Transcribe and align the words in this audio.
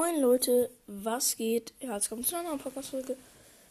Moin 0.00 0.18
Leute, 0.18 0.70
was 0.86 1.36
geht? 1.36 1.74
Ja, 1.78 1.94
jetzt 1.94 2.08
kommt 2.08 2.26
zu 2.26 2.34
einer 2.34 2.48
neuen 2.48 2.58
Podcast-Folge. 2.58 3.18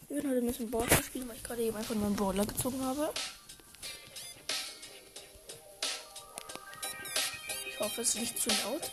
Wir 0.08 0.18
werden 0.18 0.30
heute 0.30 0.42
ein 0.42 0.46
bisschen 0.46 0.70
Border 0.70 1.02
spielen, 1.02 1.28
weil 1.28 1.38
ich 1.38 1.42
gerade 1.42 1.64
eben 1.64 1.76
einfach 1.76 1.96
nur 1.96 2.06
einen 2.06 2.16
Border 2.16 2.46
gezogen 2.46 2.80
habe. 2.86 3.12
Ich 7.68 7.80
hoffe, 7.80 8.02
es 8.02 8.10
ist 8.10 8.22
nicht 8.22 8.40
zu 8.40 8.50
laut. 8.50 8.92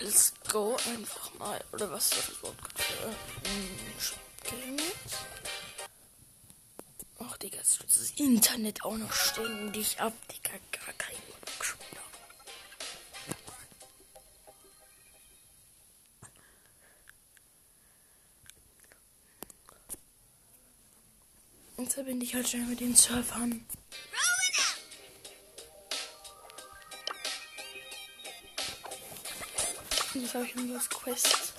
Let's 0.00 0.34
go 0.50 0.76
einfach 0.92 1.32
mal. 1.38 1.60
Oder 1.72 1.92
was 1.92 2.10
ist 2.10 2.18
das 2.18 2.28
überhaupt? 2.38 2.60
Äh, 2.80 4.00
Spielen 4.00 4.80
Ach, 7.20 7.36
Digga, 7.36 7.58
das 7.58 8.10
Internet 8.16 8.84
auch 8.84 8.96
noch 8.96 9.12
ständig 9.12 10.00
ab, 10.00 10.14
Digga. 10.32 10.58
Gar 10.72 10.94
kein 10.94 11.17
Jetzt 21.88 21.94
verbinde 21.94 22.26
ich 22.26 22.34
halt 22.34 22.46
schnell 22.46 22.66
mit 22.66 22.80
den 22.80 22.94
Surfern. 22.94 23.64
Jetzt 30.12 30.34
habe 30.34 30.44
ich 30.44 30.54
nur 30.54 30.76
das 30.76 30.90
Quest. 30.90 31.54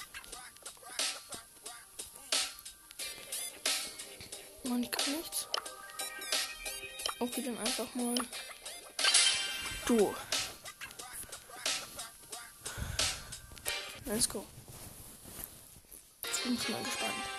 Mann, 4.65 4.83
ich 4.83 4.91
kann 4.91 5.15
nichts. 5.15 5.47
Okay, 7.17 7.41
dann 7.41 7.57
einfach 7.57 7.95
mal. 7.95 8.15
Du. 9.87 10.15
Let's 14.05 14.29
go. 14.29 14.45
Jetzt 16.23 16.43
bin 16.43 16.53
ich 16.53 16.69
mal 16.69 16.83
gespannt. 16.83 17.38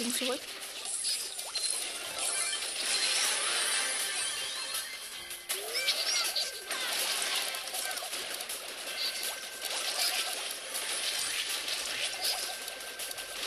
bin 0.00 0.14
zurück. 0.14 0.40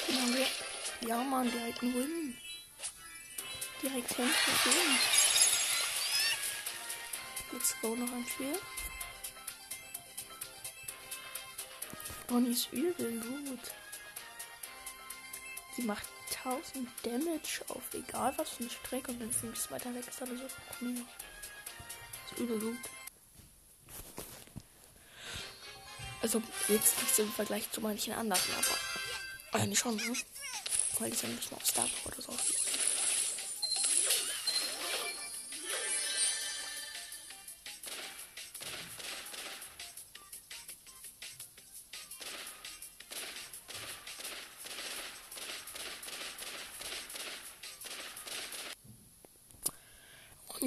Wir. 0.07 0.47
Ja, 1.09 1.17
Mann, 1.23 1.51
direkt 1.51 1.81
ein 1.81 1.93
Win. 1.93 2.37
Direkt 3.81 4.13
5 4.13 4.65
Win. 4.65 4.99
Let's 7.51 7.75
go, 7.81 7.95
noch 7.95 8.11
ein 8.11 8.25
Spiel. 8.27 8.59
Bonnie 12.27 12.51
ist 12.51 12.71
übel 12.71 13.19
gut. 13.19 13.59
Sie 15.75 15.81
macht 15.83 16.12
1000 16.43 16.89
Damage 17.03 17.63
auf 17.69 17.93
egal 17.93 18.33
was 18.37 18.49
für 18.49 18.63
eine 18.63 18.69
Strecke 18.69 19.11
und 19.11 19.19
wenn 19.19 19.29
es 19.29 19.43
nicht 19.43 19.71
weiter 19.71 19.93
weg 19.93 20.05
ist, 20.07 20.19
dann 20.19 20.35
ist 20.35 20.43
es 20.43 20.53
auch 20.69 20.81
mehr. 20.81 21.01
Ist 22.31 22.39
übel 22.39 22.59
gut. 22.59 22.77
Also 26.21 26.41
jetzt 26.67 27.01
nicht 27.01 27.19
im 27.19 27.31
Vergleich 27.31 27.69
zu 27.71 27.81
manchen 27.81 28.13
anderen, 28.13 28.41
aber 28.57 29.59
eigentlich 29.59 29.79
schon, 29.79 29.95
ne? 29.95 30.13
Weil 30.99 31.11
die 31.11 31.17
sind 31.17 31.35
nicht 31.35 31.51
mal 31.51 31.57
auf 31.57 31.65
Star 31.65 31.87
oder 32.05 32.21
so. 32.21 32.33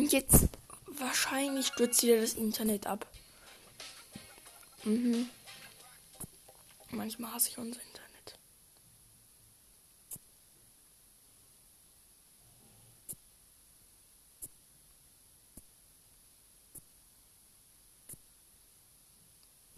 Jetzt 0.05 0.49
wahrscheinlich 0.87 1.69
stürzt 1.69 2.03
wieder 2.03 2.21
das 2.21 2.34
Internet 2.34 2.87
ab. 2.87 3.07
Mhm. 4.84 5.29
Manchmal 6.91 7.33
hasse 7.33 7.49
ich 7.51 7.59
unser 7.59 7.81
Internet. 7.81 8.39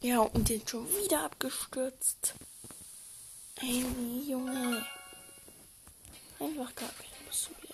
Ja, 0.01 0.21
und 0.21 0.49
den 0.49 0.67
schon 0.67 0.89
wieder 0.89 1.25
abgestürzt. 1.25 2.35
Ey, 3.57 3.85
Junge. 4.29 4.87
Einfach 6.39 6.75
gar 6.77 6.91
keine 6.91 7.27
Lust 7.27 7.43
zu 7.45 7.68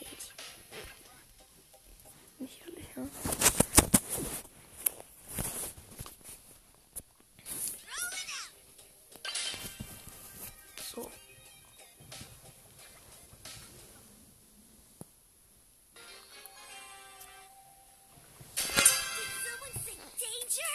wieder 2.94 3.06
jetzt. 3.06 3.24
Nicht 7.72 7.84
ehrlich, 7.84 8.28
ja. 8.28 8.40
So. 10.94 11.10
Did 19.16 19.30
someone 19.44 19.76
say 19.84 19.96
danger? 20.20 20.74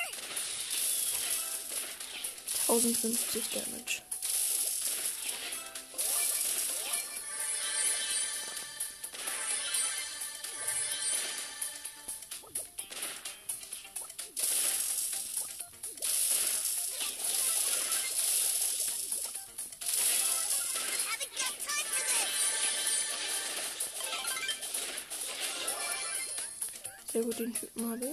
1050 2.67 3.49
Damage. 3.49 4.08
Sehr 27.19 27.25
gut, 27.25 27.39
den 27.39 27.53
Typen 27.53 27.91
habe. 27.91 28.05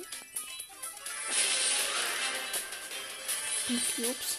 Und 3.69 3.95
Cubes. 3.95 4.39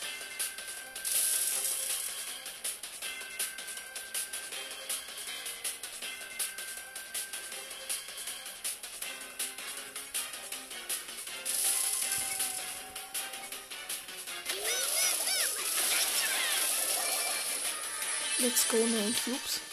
Let's 18.40 18.68
go, 18.68 18.76
neun 18.76 19.16
Cubes. 19.24 19.67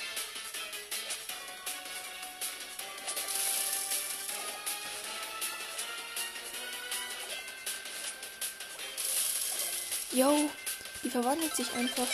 Verwandelt 11.15 11.55
sich 11.55 11.73
einfach. 11.75 12.09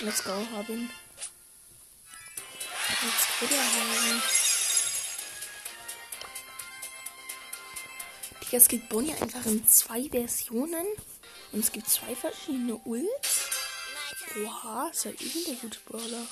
Let's 0.00 0.22
go, 0.22 0.32
hab. 0.32 0.68
Let's 0.68 0.86
go, 3.40 3.46
der 3.46 3.58
haben. 3.58 4.22
Digga, 8.42 8.56
es 8.58 8.68
gibt 8.68 8.90
Bonnie 8.90 9.14
einfach 9.14 9.46
in 9.46 9.66
zwei 9.66 10.10
Versionen. 10.10 10.86
Und 11.52 11.60
es 11.60 11.72
gibt 11.72 11.88
zwei 11.88 12.14
verschiedene 12.14 12.76
Ults. 12.76 13.48
Oha, 14.44 14.90
ist 14.90 15.06
ja 15.06 15.12
irgendwie 15.12 15.44
der 15.44 15.54
gute 15.54 15.80
Brawler. 15.86 16.26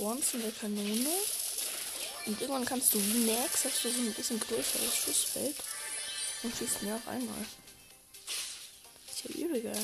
Spawns 0.00 0.32
in 0.32 0.40
der 0.40 0.52
Kanone. 0.52 1.10
Und 2.24 2.40
irgendwann 2.40 2.64
kannst 2.64 2.94
du 2.94 2.98
Max, 2.98 3.66
hast 3.66 3.84
du 3.84 3.90
so 3.90 4.00
ein 4.00 4.14
bisschen 4.14 4.40
größeres 4.40 4.96
Schussfeld. 4.96 5.56
Und 6.42 6.56
schießt 6.56 6.82
mehr 6.82 6.94
auf 6.94 7.06
einmal. 7.06 7.44
Ist 9.10 9.24
ja 9.24 9.44
übel 9.44 9.60
geil. 9.60 9.76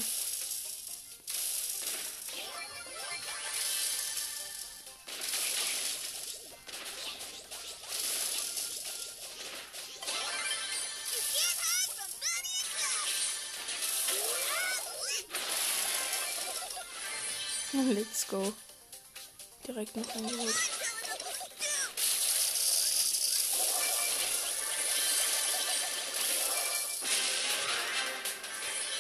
Let's 17.95 18.27
go. 18.27 18.55
Direkt 19.67 19.97
noch 19.97 20.15
eingeholt. 20.15 20.55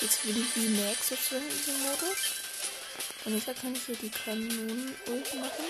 Jetzt 0.00 0.22
bin 0.22 0.40
ich 0.40 0.56
wie 0.56 0.68
Max 0.70 1.12
auf 1.12 1.20
so 1.30 1.36
einem 1.36 1.82
Modus. 1.82 2.18
Und 3.24 3.34
jetzt 3.34 3.60
kann 3.60 3.74
ich 3.74 3.86
hier 3.86 3.96
die 3.96 4.10
Kanonen 4.10 4.96
unten 5.06 5.40
machen. 5.40 5.64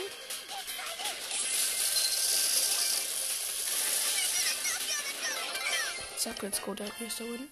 Zack, 6.19 6.43
let's 6.43 6.63
go, 6.63 6.73
der 6.73 6.91
erste 7.01 7.25
Win. 7.25 7.51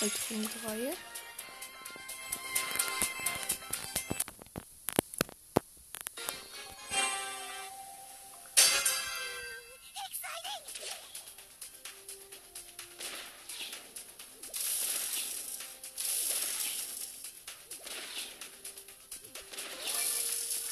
Direkt 0.00 0.18
von 0.18 0.48
3. 0.66 1.13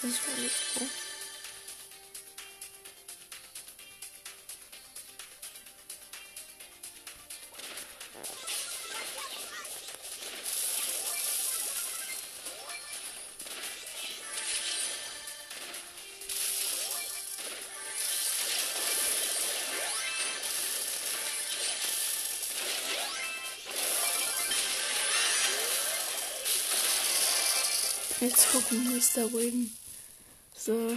Das 0.03 0.11
war 0.11 0.43
jetzt 0.43 0.75
so. 0.75 0.85
Jetzt 28.21 28.53
gucken, 28.53 28.85
Mr. 28.93 29.33
Win. 29.33 29.71
So. 30.65 30.97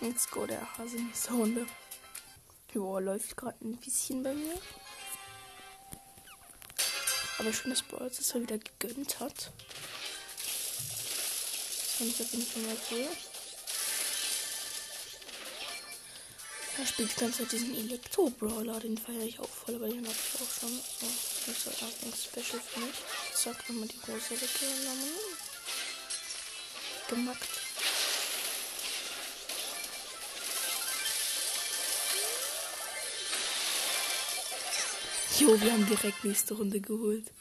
Let's 0.00 0.28
go, 0.28 0.46
der 0.46 0.76
Hase 0.76 0.96
nächste 0.96 1.32
Runde. 1.32 1.64
Joa, 2.74 2.98
läuft 2.98 3.36
gerade 3.36 3.56
ein 3.64 3.76
bisschen 3.76 4.24
bei 4.24 4.34
mir. 4.34 4.60
Aber 7.38 7.52
schön, 7.52 7.70
dass 7.70 7.84
Balls 7.84 8.18
es 8.18 8.34
mal 8.34 8.42
wieder 8.42 8.58
gegönnt 8.58 9.20
hat. 9.20 9.52
Das 12.00 12.16
fand 12.16 12.18
ich 12.18 12.56
mal 12.56 12.76
cool. 12.90 13.08
Er 16.78 16.86
spielt 16.86 17.12
die 17.12 17.20
ganze 17.20 17.42
Zeit 17.42 17.52
diesen 17.52 17.76
Elektro-Brawler, 17.76 18.80
den 18.80 18.98
feiere 18.98 19.22
ich 19.22 19.38
auch 19.38 19.48
voll, 19.48 19.76
aber 19.76 19.86
den 19.86 20.04
habe 20.04 20.16
ich 20.16 20.42
auch 20.42 20.50
schon. 20.50 20.70
So, 20.72 21.06
das 21.46 21.58
ist 21.58 21.66
halt 21.66 21.82
auch 21.84 22.06
ein 22.06 22.12
Special 22.12 22.60
für 22.60 22.80
mich. 22.80 22.96
Zack, 23.34 23.68
nochmal 23.68 23.86
die 23.86 24.00
große 24.00 24.40
weggenommen. 24.40 25.31
Gemacht. 27.08 27.48
Jo, 35.38 35.60
wir 35.60 35.72
haben 35.72 35.86
direkt 35.86 36.24
nächste 36.24 36.54
Runde 36.54 36.80
geholt. 36.80 37.32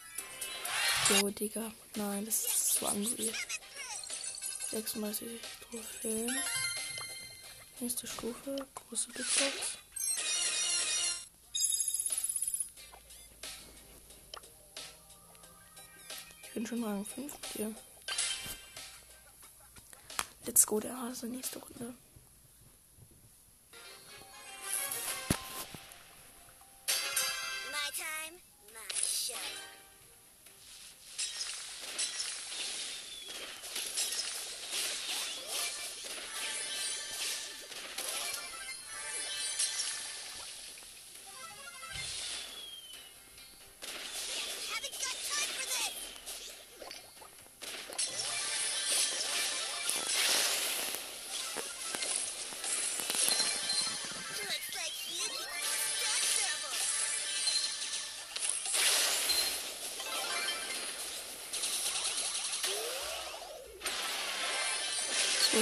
Jo, 1.09 1.29
Digga. 1.29 1.71
Nein, 1.95 2.25
das 2.25 2.45
ist 2.45 2.73
zu 2.73 2.87
angry. 2.87 3.31
36 4.71 5.27
Trophäen. 5.69 6.37
Nächste 7.79 8.07
Stufe, 8.07 8.55
große 8.75 9.09
Big 9.09 9.25
Box. 9.25 9.77
Ich 16.43 16.53
bin 16.53 16.65
schon 16.65 16.83
Rang 16.83 17.05
5 17.05 17.31
mit 17.33 17.53
dir. 17.55 17.75
Let's 20.45 20.65
go, 20.65 20.79
der 20.79 20.99
Hase, 20.99 21.27
nächste 21.27 21.59
Runde. 21.59 21.93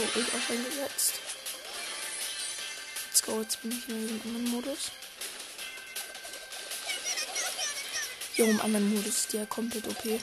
Ich 0.01 0.27
auch 0.33 0.49
eingesetzt. 0.49 1.19
Let's 3.07 3.21
go, 3.23 3.41
jetzt 3.41 3.61
bin 3.61 3.71
ich 3.71 3.89
in 3.89 4.01
diesem 4.01 4.21
anderen 4.21 4.49
Modus. 4.51 4.91
Jo, 8.35 8.45
im 8.45 8.61
anderen 8.61 8.93
Modus 8.93 9.17
ist 9.17 9.33
der 9.33 9.45
komplett 9.45 9.87
OP. 9.87 10.21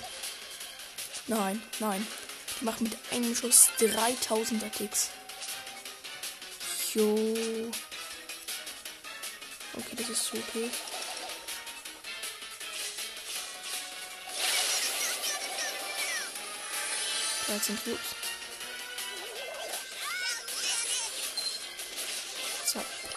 Nein, 1.26 1.62
nein. 1.80 2.06
Die 2.58 2.64
macht 2.64 2.80
mit 2.80 2.96
einem 3.10 3.34
Schuss 3.36 3.68
3000 3.78 4.72
Ticks. 4.72 5.10
Jo. 6.94 7.12
Okay, 9.74 9.96
das 9.96 10.08
ist 10.08 10.24
so 10.24 10.38
okay. 10.38 10.70
Dreizehn 17.46 17.78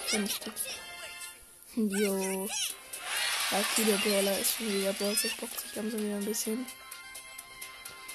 Cubes. 0.10 0.40
Zack, 0.40 0.54
vernichtet. 0.54 0.54
Jo. 1.76 2.50
Okay, 3.52 3.84
der 3.84 3.98
Brawler 3.98 4.40
ist 4.40 4.58
schon 4.58 4.74
wieder 4.74 4.94
Brawler. 4.94 5.18
Das 5.22 5.34
bockt 5.34 5.60
sich 5.60 5.76
langsam 5.76 6.04
wieder 6.04 6.16
ein 6.16 6.26
bisschen. 6.26 6.66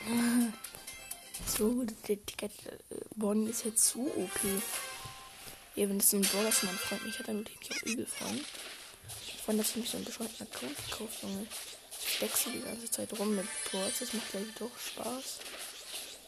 So, 1.46 1.84
der, 1.84 2.16
der, 2.16 2.48
der 2.48 2.78
Bonnie 3.16 3.50
ist 3.50 3.64
jetzt 3.64 3.84
so 3.84 4.00
OP. 4.00 4.40
Ja, 5.74 5.88
wenn 5.88 5.98
das 5.98 6.10
so 6.10 6.16
ein 6.16 6.22
Brawler 6.22 6.48
ist, 6.48 6.62
mein 6.62 6.76
Freund 6.76 7.04
mich 7.04 7.18
hat, 7.18 7.28
dann 7.28 7.38
würde 7.38 7.50
ich 7.50 7.58
mich 7.58 7.70
auch 7.72 7.86
übel 7.86 8.06
freuen. 8.06 8.44
Freund, 9.44 9.60
dass 9.60 9.70
ich 9.70 9.76
mich 9.76 9.90
so 9.90 9.96
einen 9.96 10.06
bescheuerten 10.06 10.46
Account 10.46 10.76
gekauft 10.88 11.22
Junge. 11.22 11.46
Ich 12.06 12.22
wechsle 12.22 12.52
die 12.52 12.60
ganze 12.60 12.90
Zeit 12.90 13.18
rum 13.18 13.36
mit 13.36 13.46
Brawls. 13.70 13.98
Das 13.98 14.12
macht 14.12 14.30
gleich 14.30 14.46
doch 14.58 14.70
Spaß. 14.78 15.38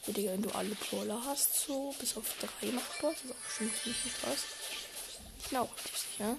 Ja, 0.08 0.32
wenn 0.32 0.42
du 0.42 0.50
alle 0.50 0.74
Brawler 0.74 1.22
hast, 1.24 1.66
so 1.66 1.94
bis 1.98 2.16
auf 2.16 2.24
drei 2.40 2.72
macht 2.72 2.98
Brawls, 2.98 3.18
das 3.22 3.30
ist 3.30 3.36
auch 3.36 3.50
schon 3.50 3.70
ziemlich 3.82 4.02
viel 4.02 4.12
Spaß. 4.12 4.38
Ich 5.46 6.18
bin 6.18 6.36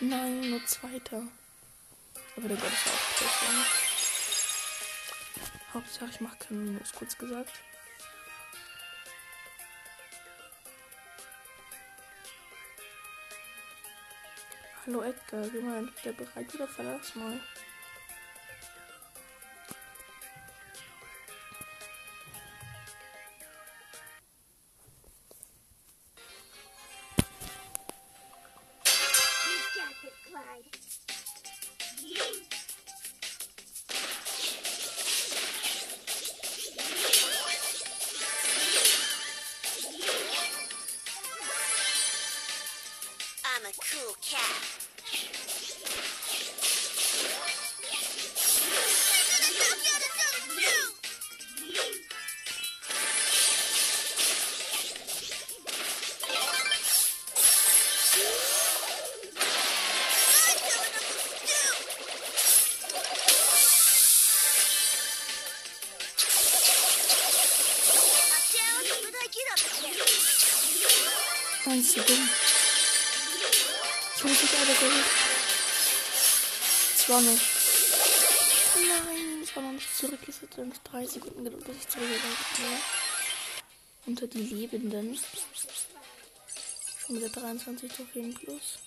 Nein, 0.00 0.50
nur 0.50 0.64
zweiter. 0.64 1.22
Aber 2.36 2.48
der 2.48 2.56
Gott 2.56 2.72
ist 2.72 2.86
auch 2.86 3.18
besser. 3.18 3.66
Hauptsache, 5.74 6.10
ich 6.10 6.20
mache 6.20 6.36
kein 6.38 6.64
Minus, 6.64 6.92
kurz 6.92 7.18
gesagt. 7.18 7.52
Hallo 14.86 15.02
Edgar, 15.02 15.48
geh 15.48 15.60
mal 15.60 15.78
entweder 15.78 16.12
bereit 16.16 16.54
oder 16.54 16.68
verlass 16.68 17.16
mal. 17.16 17.40
Nein, 71.78 71.84
ist 71.84 71.94
so 71.94 72.00
dumm. 72.02 72.28
Ich 74.16 74.24
muss 74.24 74.42
mich 74.42 74.58
alle 74.58 74.74
geholt. 74.74 75.04
Es 76.96 77.08
war 77.08 77.20
nicht. 77.20 77.42
Nein, 78.74 79.42
ich 79.44 79.54
war 79.54 79.62
noch 79.62 79.72
nicht 79.72 79.96
zurück. 79.96 80.18
Es 80.26 80.42
hat 80.42 80.58
dann 80.58 80.72
drei 80.82 81.06
Sekunden 81.06 81.44
gedauert, 81.44 81.64
bis 81.66 81.76
ich 81.76 81.88
zurückgegangen 81.88 82.36
bin. 82.56 82.66
Unter 84.06 84.26
die 84.26 84.42
Lebenden. 84.42 85.20
Schon 87.06 87.16
wieder 87.16 87.28
23 87.28 87.92
Trophäen 87.92 88.34
plus. 88.34 88.78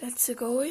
Let's 0.00 0.30
go. 0.36 0.64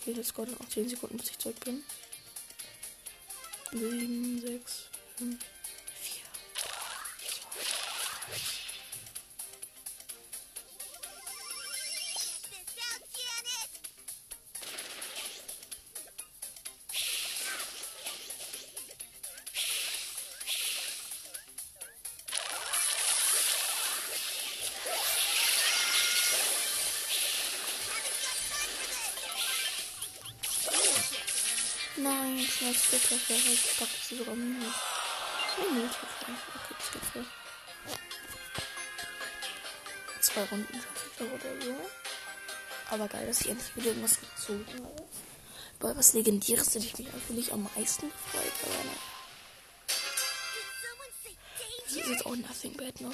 Okay, 0.00 0.14
das 0.14 0.32
dauert 0.32 0.58
noch 0.58 0.68
10 0.68 0.88
Sekunden, 0.88 1.18
bis 1.18 1.30
ich 1.30 1.38
zurück 1.38 1.60
bin. 1.64 1.84
7, 3.72 4.40
6, 4.40 4.84
5, 5.18 5.38
Nein, 32.60 32.74
schnellste 32.74 33.00
Treffer. 33.00 33.34
Ich 33.34 33.76
glaube, 33.76 33.92
das 33.92 34.12
ist 34.12 34.18
sogar 34.18 34.34
Minus. 34.34 34.74
Nee, 35.56 35.64
nee, 35.72 35.88
Treffer. 35.88 36.32
Okay, 36.54 36.74
das 36.78 36.92
geht 36.92 37.04
voll. 37.12 37.26
Zwei 40.20 40.44
Runden 40.44 40.74
schaffe 40.74 41.10
ich 41.10 41.20
noch 41.20 41.32
oder 41.32 41.62
so. 41.64 41.90
Aber 42.90 43.08
geil, 43.08 43.26
dass 43.26 43.40
ich 43.40 43.48
endlich 43.48 43.76
wieder 43.76 43.86
irgendwas 43.86 44.18
gezogen 44.20 44.66
habe. 44.74 45.08
Bei 45.78 45.96
was 45.96 46.12
Legendäres 46.12 46.74
hätte 46.74 46.84
ich 46.84 46.98
mich 46.98 47.08
eigentlich 47.08 47.52
am 47.52 47.68
meisten 47.74 48.10
gefreut. 48.10 48.52
Aber 48.62 48.74
say 51.22 51.36
das 51.84 51.96
ist 51.96 52.08
jetzt 52.08 52.26
auch 52.26 52.36
Nothing 52.36 52.76
Bad, 52.76 53.00
ne? 53.00 53.10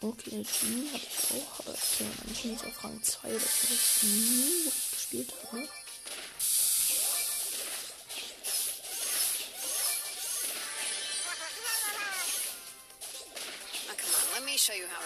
Okay, 0.00 0.46
Genie 0.60 0.88
habe 0.92 1.02
ich 1.02 1.42
auch. 1.42 1.60
Aber 1.60 1.74
ich 1.74 2.00
meine 2.00 2.38
Genie 2.40 2.54
ist 2.54 2.64
auf 2.64 2.84
Rang 2.84 3.02
2. 3.02 3.32
Das 3.32 3.42
ist 3.42 3.70
das 3.70 4.02
nie, 4.02 4.68
ich 4.68 4.90
gespielt 4.92 5.34
habe. 5.52 5.58
Now, 5.58 5.68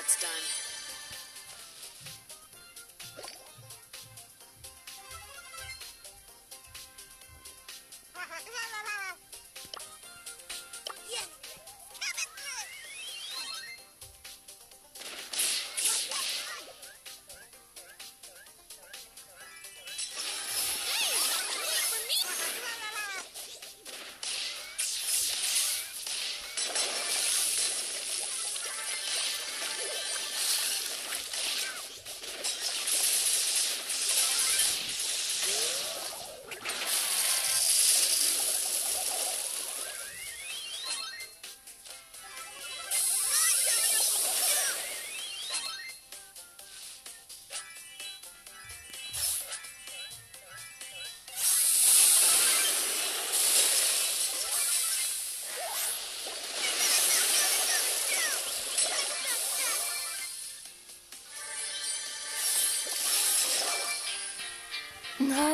it's 0.00 0.16
done. 0.23 0.70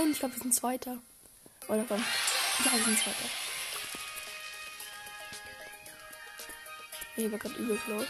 Nein, 0.07 0.13
ich 0.13 0.21
glaube, 0.21 0.37
wir 0.37 0.43
sind 0.43 0.55
Zweiter. 0.55 0.99
Oder 1.67 1.85
komm. 1.89 1.99
Ja, 1.99 2.73
wir 2.73 2.85
sind 2.85 2.97
Zweiter. 2.97 3.29
Ich 7.17 7.33
war 7.33 7.39
gerade 7.41 7.55
übel 7.57 7.77
close. 7.79 8.07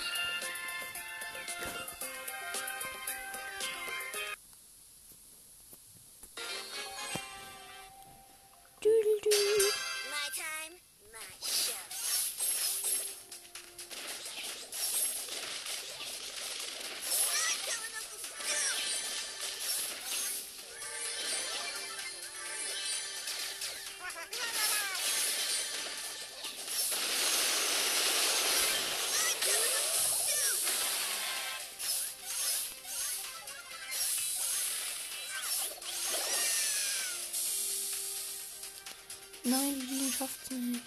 Nein, 39.49 39.79
die 39.79 40.12
schafft 40.12 40.41
es 40.43 40.50
nicht. 40.50 40.83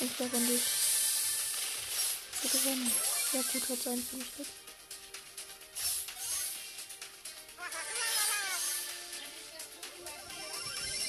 Ich 0.00 0.16
glaube 0.16 0.36
an 0.36 0.46
dich. 0.48 0.62
Sie 2.42 2.48
gewonnen. 2.48 2.90
Ja 3.32 3.42
gut, 3.42 3.68
hat 3.68 3.82
sein 3.84 4.02
vernichtet. 4.02 4.46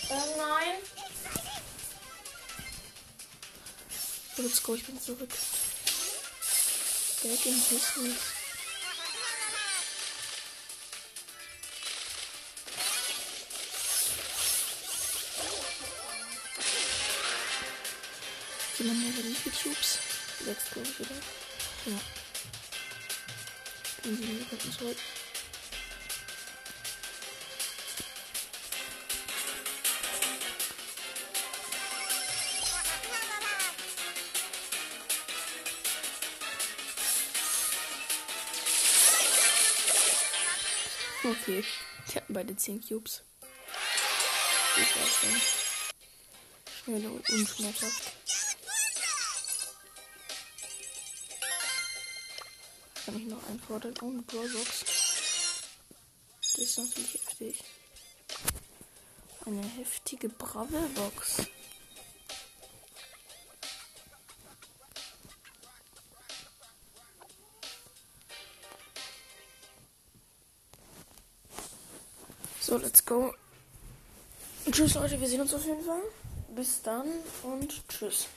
Oh 0.10 0.34
nein. 0.38 0.76
So, 4.36 4.44
let's 4.44 4.62
go, 4.62 4.76
ich 4.76 4.86
bin 4.86 5.02
zurück. 5.02 5.30
Back 18.82 18.90
in 18.90 19.02
Business. 19.02 19.02
Jemand 19.02 19.02
mehr 19.02 19.36
die 19.46 19.50
Cubes? 19.52 20.00
Sechs, 20.44 20.72
glaube 20.72 20.88
ich, 20.88 21.00
oder? 21.00 21.16
Ja. 21.86 22.00
Bin 24.04 24.18
sieben 24.18 24.40
Sekunden 24.40 24.72
zurück. 24.72 24.98
Okay. 41.24 41.64
Ich 42.08 42.16
hatten 42.16 42.34
beide 42.34 42.56
10 42.56 42.82
Cubes. 42.82 43.22
Ich 44.76 44.96
weiß 44.96 45.32
nicht. 45.32 45.46
Schnell 46.84 47.06
und 47.06 47.30
unschmerzhaft. 47.30 48.21
Kann 53.12 53.20
ich 53.20 53.28
noch 53.28 53.46
einfordern? 53.50 53.94
Oh, 54.02 54.08
eine 54.08 54.22
Brawlbox. 54.22 54.86
Das 56.40 56.56
ist 56.56 56.78
natürlich 56.78 57.14
heftig. 57.16 57.64
Eine 59.46 59.64
heftige 59.64 60.30
Bravelbox. 60.30 61.48
So, 72.62 72.78
let's 72.78 73.06
go. 73.06 73.34
Tschüss 74.72 74.94
Leute, 74.94 75.20
wir 75.20 75.28
sehen 75.28 75.42
uns 75.42 75.54
auf 75.54 75.66
jeden 75.66 75.84
Fall. 75.84 76.04
Bis 76.56 76.82
dann 76.82 77.10
und 77.44 77.86
tschüss. 77.90 78.28